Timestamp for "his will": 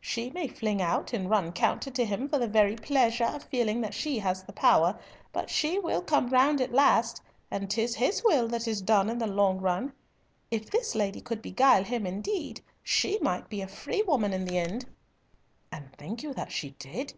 7.96-8.48